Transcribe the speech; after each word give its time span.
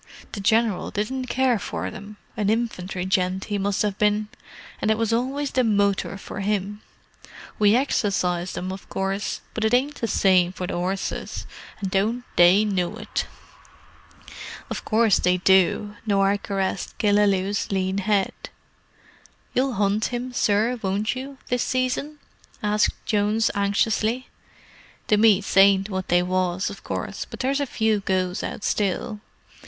"The 0.31 0.39
General 0.39 0.89
didn't 0.89 1.27
care 1.27 1.59
for 1.59 1.91
them—an 1.91 2.49
infantry 2.49 3.05
gent 3.05 3.43
he 3.45 3.59
must 3.59 3.83
have 3.83 3.99
been—and 3.99 4.89
it 4.89 4.97
was 4.97 5.13
always 5.13 5.51
the 5.51 5.63
motor 5.63 6.17
for 6.17 6.39
'im. 6.39 6.81
We 7.59 7.75
exercised 7.75 8.57
'em, 8.57 8.71
of 8.71 8.89
course, 8.89 9.41
but 9.53 9.63
it 9.63 9.75
ain't 9.75 10.01
the 10.01 10.07
same 10.07 10.53
to 10.53 10.65
the 10.65 10.73
'orses, 10.73 11.45
and 11.79 11.91
don't 11.91 12.23
they 12.35 12.65
know 12.65 12.97
it!" 12.97 13.27
"Of 14.71 14.83
course 14.83 15.19
they 15.19 15.37
do." 15.37 15.95
Norah 16.07 16.39
caressed 16.39 16.97
Killaloe's 16.97 17.71
lean 17.71 17.99
head. 17.99 18.33
"You'll 19.53 19.73
hunt 19.73 20.05
him, 20.05 20.33
sir, 20.33 20.79
won't 20.81 21.15
you, 21.15 21.37
this 21.49 21.61
season?" 21.61 22.17
asked 22.63 22.95
Jones 23.05 23.51
anxiously. 23.53 24.29
"The 25.09 25.17
meets 25.17 25.55
ain't 25.55 25.91
what 25.91 26.07
they 26.07 26.23
was, 26.23 26.71
of 26.71 26.83
course, 26.83 27.25
but 27.29 27.41
there's 27.41 27.59
a 27.61 27.67
few 27.67 27.99
goes 27.99 28.41
out 28.41 28.63
still. 28.63 29.19